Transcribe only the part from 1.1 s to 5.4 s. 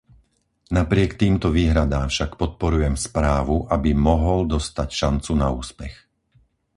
týmto výhradám však podporujem správu, aby mohol dostať šancu